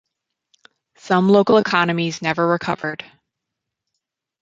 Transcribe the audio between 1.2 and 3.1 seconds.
local economies never recovered.